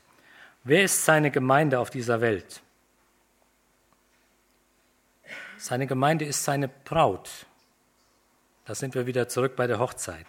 [0.64, 2.62] Wer ist seine Gemeinde auf dieser Welt?
[5.58, 7.46] Seine Gemeinde ist seine Braut.
[8.66, 10.26] Da sind wir wieder zurück bei der Hochzeit.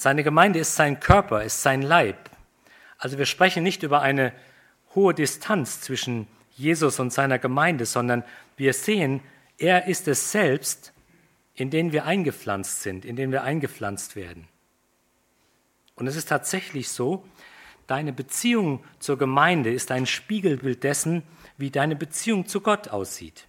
[0.00, 2.30] Seine Gemeinde ist sein Körper, ist sein Leib.
[2.98, 4.32] Also wir sprechen nicht über eine
[4.94, 8.22] hohe Distanz zwischen Jesus und seiner Gemeinde, sondern
[8.56, 9.22] wir sehen,
[9.58, 10.92] er ist es selbst,
[11.56, 14.46] in den wir eingepflanzt sind, in den wir eingepflanzt werden.
[15.96, 17.24] Und es ist tatsächlich so,
[17.88, 21.24] deine Beziehung zur Gemeinde ist ein Spiegelbild dessen,
[21.56, 23.48] wie deine Beziehung zu Gott aussieht.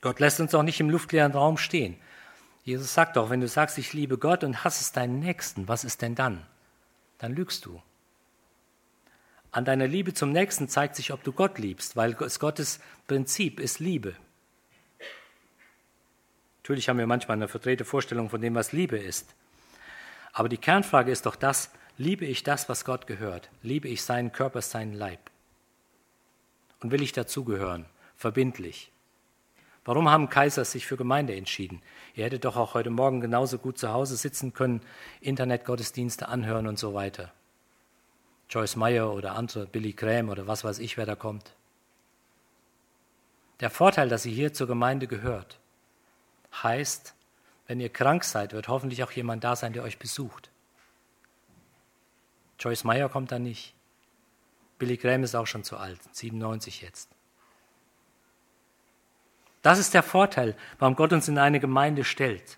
[0.00, 1.98] Gott lässt uns auch nicht im luftleeren Raum stehen.
[2.68, 6.02] Jesus sagt doch, wenn du sagst, ich liebe Gott und hassest deinen Nächsten, was ist
[6.02, 6.46] denn dann?
[7.16, 7.80] Dann lügst du.
[9.50, 13.58] An deiner Liebe zum Nächsten zeigt sich, ob du Gott liebst, weil es Gottes Prinzip
[13.58, 14.14] ist Liebe.
[16.58, 19.34] Natürlich haben wir manchmal eine verdrehte Vorstellung von dem, was Liebe ist.
[20.34, 23.48] Aber die Kernfrage ist doch das, liebe ich das, was Gott gehört?
[23.62, 25.30] Liebe ich seinen Körper, seinen Leib?
[26.80, 27.86] Und will ich dazugehören?
[28.14, 28.92] Verbindlich.
[29.88, 31.80] Warum haben Kaiser sich für Gemeinde entschieden?
[32.14, 34.82] Ihr hättet doch auch heute Morgen genauso gut zu Hause sitzen können,
[35.22, 37.32] Internetgottesdienste anhören und so weiter.
[38.50, 41.54] Joyce Meyer oder andere, Billy Graham oder was weiß ich, wer da kommt.
[43.60, 45.58] Der Vorteil, dass sie hier zur Gemeinde gehört,
[46.62, 47.14] heißt,
[47.66, 50.50] wenn ihr krank seid, wird hoffentlich auch jemand da sein, der euch besucht.
[52.58, 53.72] Joyce Meyer kommt da nicht.
[54.78, 57.17] Billy Graham ist auch schon zu alt, 97 jetzt.
[59.68, 62.56] Das ist der Vorteil, warum Gott uns in eine Gemeinde stellt.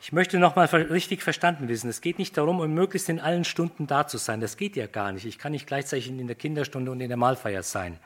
[0.00, 1.90] Ich möchte nochmal richtig verstanden wissen.
[1.90, 4.40] Es geht nicht darum, um möglichst in allen Stunden da zu sein.
[4.40, 5.26] Das geht ja gar nicht.
[5.26, 7.98] Ich kann nicht gleichzeitig in der Kinderstunde und in der Mahlfeier sein.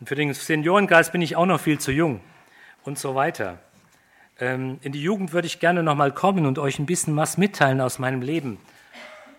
[0.00, 2.22] Und für den Seniorenkreis bin ich auch noch viel zu jung
[2.84, 3.58] und so weiter.
[4.40, 7.36] Ähm, in die Jugend würde ich gerne noch mal kommen und euch ein bisschen was
[7.36, 8.56] mitteilen aus meinem Leben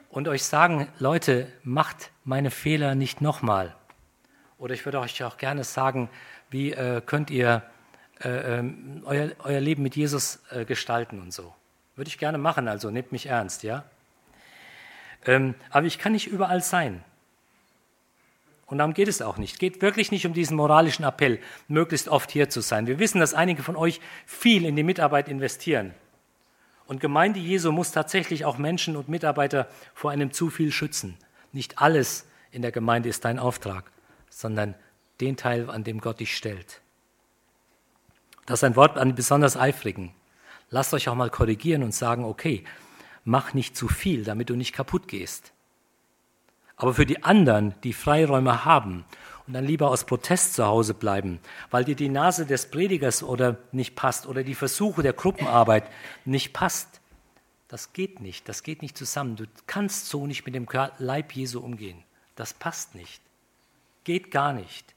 [0.09, 3.75] und euch sagen, Leute, macht meine Fehler nicht nochmal.
[4.59, 6.09] Oder ich würde euch auch gerne sagen,
[6.53, 7.63] wie äh, könnt ihr
[8.21, 11.53] äh, ähm, euer, euer, Leben mit Jesus äh, gestalten und so.
[11.95, 13.83] Würde ich gerne machen, also nehmt mich ernst, ja.
[15.25, 17.03] Ähm, aber ich kann nicht überall sein.
[18.65, 19.53] Und darum geht es auch nicht.
[19.53, 22.87] Es geht wirklich nicht um diesen moralischen Appell, möglichst oft hier zu sein.
[22.87, 25.93] Wir wissen, dass einige von euch viel in die Mitarbeit investieren.
[26.85, 31.17] Und Gemeinde Jesu muss tatsächlich auch Menschen und Mitarbeiter vor einem zu viel schützen.
[31.51, 33.91] Nicht alles in der Gemeinde ist dein Auftrag,
[34.29, 34.75] sondern
[35.21, 36.81] den Teil, an dem Gott dich stellt.
[38.45, 40.13] Das ist ein Wort an die besonders Eifrigen.
[40.69, 42.63] Lasst euch auch mal korrigieren und sagen, okay,
[43.23, 45.53] mach nicht zu viel, damit du nicht kaputt gehst.
[46.75, 49.05] Aber für die anderen, die Freiräume haben
[49.47, 51.39] und dann lieber aus Protest zu Hause bleiben,
[51.69, 55.85] weil dir die Nase des Predigers oder nicht passt oder die Versuche der Gruppenarbeit
[56.25, 57.01] nicht passt.
[57.67, 59.35] Das geht nicht, das geht nicht zusammen.
[59.35, 62.03] Du kannst so nicht mit dem Leib Jesu umgehen.
[62.35, 63.21] Das passt nicht.
[64.03, 64.92] Geht gar nicht.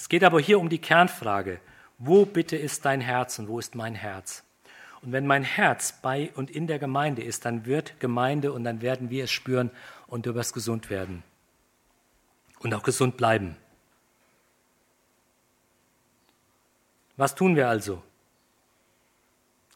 [0.00, 1.60] Es geht aber hier um die Kernfrage,
[1.98, 4.42] wo bitte ist dein Herz und wo ist mein Herz?
[5.02, 8.80] Und wenn mein Herz bei und in der Gemeinde ist, dann wird Gemeinde und dann
[8.80, 9.70] werden wir es spüren
[10.06, 11.22] und du wirst gesund werden
[12.60, 13.58] und auch gesund bleiben.
[17.18, 18.02] Was tun wir also?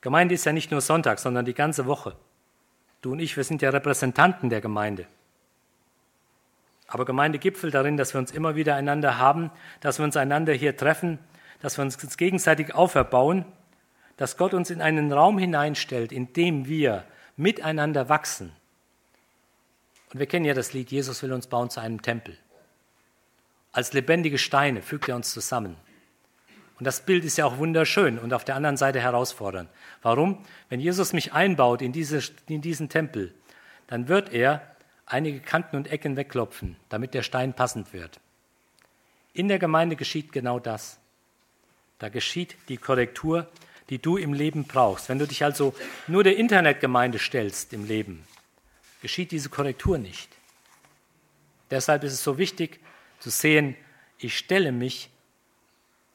[0.01, 2.17] Gemeinde ist ja nicht nur Sonntag, sondern die ganze Woche.
[3.03, 5.07] Du und ich, wir sind ja Repräsentanten der Gemeinde.
[6.87, 10.53] Aber Gemeinde gipfelt darin, dass wir uns immer wieder einander haben, dass wir uns einander
[10.53, 11.19] hier treffen,
[11.61, 13.45] dass wir uns gegenseitig auferbauen,
[14.17, 17.05] dass Gott uns in einen Raum hineinstellt, in dem wir
[17.37, 18.53] miteinander wachsen
[20.15, 22.39] und wir kennen ja das Lied, Jesus will uns bauen zu einem Tempel.
[23.73, 25.77] Als lebendige Steine fügt er uns zusammen.
[26.79, 29.69] Und das Bild ist ja auch wunderschön und auf der anderen Seite herausfordernd.
[30.03, 30.45] Warum?
[30.69, 33.35] Wenn Jesus mich einbaut in, diese, in diesen Tempel,
[33.89, 34.74] dann wird er
[35.07, 38.21] einige Kanten und Ecken wegklopfen, damit der Stein passend wird.
[39.33, 40.99] In der Gemeinde geschieht genau das.
[41.99, 43.49] Da geschieht die Korrektur,
[43.91, 45.09] die du im Leben brauchst.
[45.09, 45.75] Wenn du dich also
[46.07, 48.25] nur der Internetgemeinde stellst im Leben,
[49.03, 50.31] geschieht diese Korrektur nicht.
[51.71, 52.81] Deshalb ist es so wichtig
[53.19, 53.77] zu sehen,
[54.19, 55.11] ich stelle mich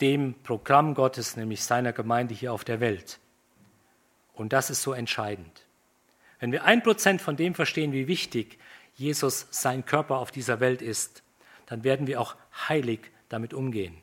[0.02, 3.20] dem Programm Gottes, nämlich seiner Gemeinde hier auf der Welt.
[4.34, 5.66] Und das ist so entscheidend.
[6.40, 8.58] Wenn wir ein Prozent von dem verstehen, wie wichtig
[9.00, 11.24] Jesus sein Körper auf dieser Welt ist,
[11.66, 12.36] dann werden wir auch
[12.68, 14.02] heilig damit umgehen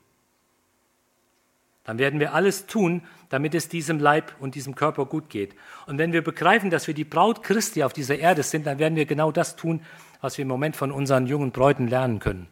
[1.86, 5.54] dann werden wir alles tun, damit es diesem Leib und diesem Körper gut geht.
[5.86, 8.96] Und wenn wir begreifen, dass wir die Braut Christi auf dieser Erde sind, dann werden
[8.96, 9.80] wir genau das tun,
[10.20, 12.48] was wir im Moment von unseren jungen Bräuten lernen können.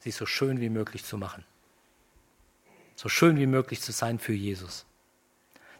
[0.00, 1.44] Sie so schön wie möglich zu machen.
[2.96, 4.84] So schön wie möglich zu sein für Jesus.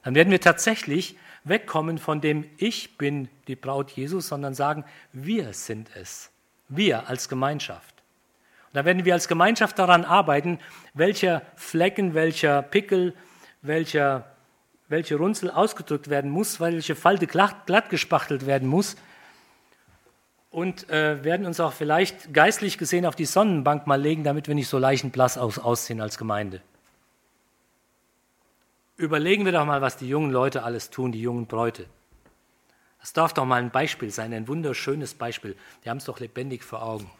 [0.04, 5.53] Dann werden wir tatsächlich wegkommen von dem Ich bin die Braut Jesus, sondern sagen, wir
[5.53, 6.30] sind es.
[6.68, 7.95] Wir als Gemeinschaft.
[8.72, 10.61] Da werden wir als Gemeinschaft daran arbeiten,
[10.95, 13.14] welcher Flecken, welcher Pickel,
[13.62, 14.26] welcher,
[14.88, 18.97] welche Runzel ausgedrückt werden muss, welche Falte glatt, glatt gespachtelt werden muss.
[20.51, 24.55] Und äh, werden uns auch vielleicht geistlich gesehen auf die Sonnenbank mal legen, damit wir
[24.55, 26.61] nicht so leichenblass aus, aussehen als Gemeinde.
[29.01, 31.86] Überlegen wir doch mal, was die jungen Leute alles tun, die jungen Bräute.
[33.01, 35.57] Das darf doch mal ein Beispiel sein, ein wunderschönes Beispiel.
[35.82, 37.11] Die haben es doch lebendig vor Augen.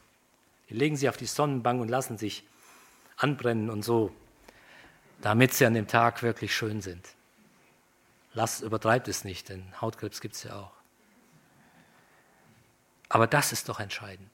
[0.69, 2.45] Die legen sie auf die Sonnenbank und lassen sich
[3.17, 4.15] anbrennen und so,
[5.23, 7.09] damit sie an dem Tag wirklich schön sind.
[8.35, 10.73] Lass, übertreibt es nicht, denn Hautkrebs gibt es ja auch.
[13.09, 14.31] Aber das ist doch entscheidend.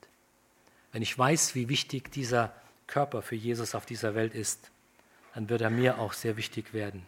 [0.91, 2.53] Wenn ich weiß, wie wichtig dieser
[2.89, 4.73] Körper für Jesus auf dieser Welt ist,
[5.35, 7.07] dann wird er mir auch sehr wichtig werden.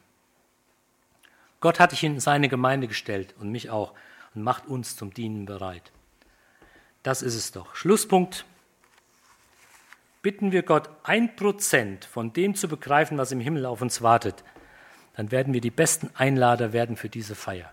[1.60, 3.94] Gott hat dich in seine Gemeinde gestellt und mich auch
[4.34, 5.92] und macht uns zum Dienen bereit.
[7.02, 7.74] Das ist es doch.
[7.74, 8.44] Schlusspunkt
[10.22, 14.44] bitten wir Gott, ein Prozent von dem zu begreifen, was im Himmel auf uns wartet,
[15.16, 17.72] dann werden wir die besten Einlader werden für diese Feier.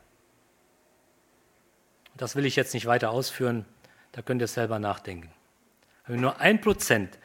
[2.18, 3.66] Das will ich jetzt nicht weiter ausführen,
[4.14, 5.30] da könnt ihr selber nachdenken.
[6.06, 7.18] Wenn wir nur ein Prozent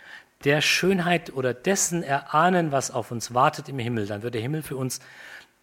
[0.44, 4.62] der Schönheit oder dessen erahnen, was auf uns wartet im Himmel, dann wird der Himmel
[4.62, 5.00] für uns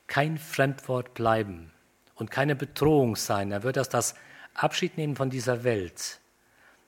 [0.07, 1.71] kein Fremdwort bleiben
[2.15, 3.49] und keine Bedrohung sein.
[3.49, 4.15] Dann wird das das
[4.53, 6.19] Abschied nehmen von dieser Welt,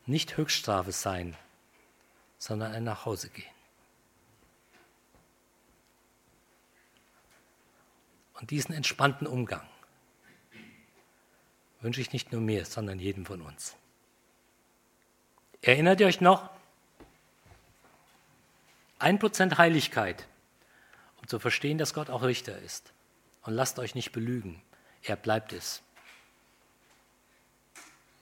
[0.06, 1.38] nicht Höchststrafe sein,
[2.40, 3.52] sondern ein Nachhausegehen.
[8.40, 9.68] Und diesen entspannten Umgang
[11.82, 13.76] wünsche ich nicht nur mir, sondern jedem von uns.
[15.62, 16.50] Erinnert ihr euch noch?
[18.98, 20.26] Ein Prozent Heiligkeit.
[21.22, 22.94] und zu verstehen, dass Gott auch Richter ist.
[23.44, 24.62] Und lasst euch nicht belügen,
[25.04, 25.82] er bleibt es.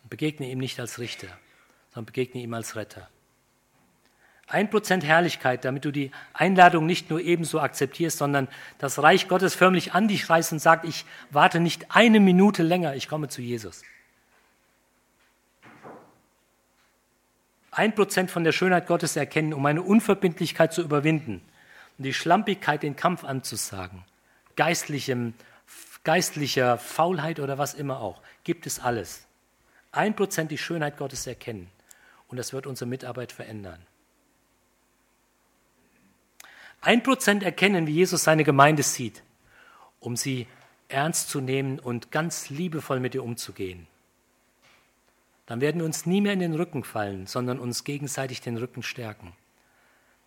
[0.09, 1.28] Begegne ihm nicht als Richter,
[1.89, 3.09] sondern begegne ihm als Retter.
[4.49, 8.47] Ein Prozent Herrlichkeit, damit du die Einladung nicht nur ebenso akzeptierst, sondern
[8.78, 12.95] das Reich Gottes förmlich an dich reißt und sagt, ich warte nicht eine Minute länger,
[12.95, 13.84] ich komme zu Jesus.
[17.72, 21.41] Ein Prozent von der Schönheit Gottes erkennen, um eine Unverbindlichkeit zu überwinden
[21.97, 24.05] und die Schlampigkeit den Kampf anzusagen,
[24.58, 25.34] geistlichem,
[26.03, 29.26] geistlicher Faulheit oder was immer auch, gibt es alles.
[29.93, 31.70] Ein Prozent die Schönheit Gottes erkennen
[32.28, 33.80] und das wird unsere Mitarbeit verändern.
[36.82, 39.24] Ein Prozent erkennen, wie Jesus seine Gemeinde sieht,
[39.99, 40.47] um sie
[40.89, 43.88] ernst zu nehmen und ganz liebevoll mit ihr umzugehen.
[45.47, 48.84] Dann werden wir uns nie mehr in den Rücken fallen, sondern uns gegenseitig den Rücken
[48.84, 49.34] stärken.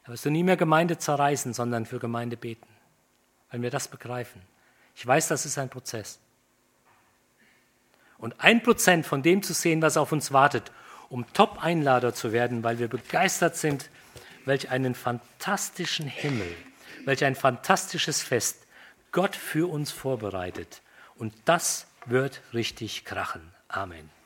[0.05, 2.67] Da wirst du nie mehr Gemeinde zerreißen, sondern für Gemeinde beten,
[3.51, 4.43] wenn wir das begreifen.
[4.95, 6.19] Ich weiß, das ist ein Prozess.
[8.19, 10.71] Und ein Prozent von dem zu sehen, was auf uns wartet,
[11.09, 13.89] um Top-Einlader zu werden, weil wir begeistert sind
[14.45, 16.55] welch einen fantastischen Himmel,
[17.05, 18.67] welch ein fantastisches Fest
[19.13, 20.83] Gott für uns vorbereitet.
[21.17, 23.43] Und das wird richtig krachen.
[23.69, 24.20] Amen.